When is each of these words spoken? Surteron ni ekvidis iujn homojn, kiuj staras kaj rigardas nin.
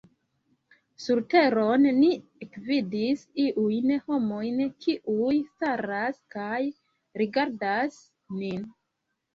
Surteron 1.03 1.85
ni 1.97 2.09
ekvidis 2.45 3.23
iujn 3.45 3.93
homojn, 4.09 4.65
kiuj 4.87 5.39
staras 5.53 6.21
kaj 6.39 6.63
rigardas 7.25 8.05
nin. 8.43 8.71